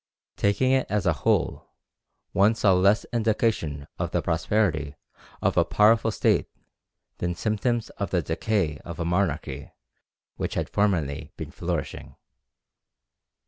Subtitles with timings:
[0.35, 1.69] Taking it as a whole,
[2.31, 4.95] one saw less indication of the prosperity
[5.43, 6.47] of a powerful state
[7.19, 9.69] than symptoms of the decay of a monarchy
[10.37, 12.15] which had formerly been flourishing."